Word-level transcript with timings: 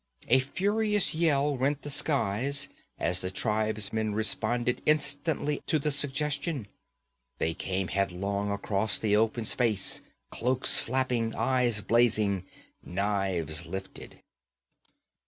A 0.29 0.39
furious 0.39 1.13
yell 1.13 1.55
rent 1.57 1.83
the 1.83 1.89
skies 1.91 2.69
as 2.97 3.21
the 3.21 3.29
tribesmen 3.29 4.15
responded 4.15 4.81
instantly 4.87 5.61
to 5.67 5.77
the 5.77 5.91
suggestion. 5.91 6.67
They 7.37 7.53
came 7.53 7.89
headlong 7.89 8.51
across 8.51 8.97
the 8.97 9.15
open 9.15 9.45
space, 9.45 10.01
cloaks 10.31 10.79
flapping, 10.79 11.35
eyes 11.35 11.81
blazing, 11.81 12.45
knives 12.83 13.67
lifted. 13.67 14.23